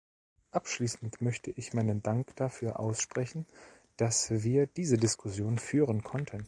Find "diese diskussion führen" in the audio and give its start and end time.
4.65-6.01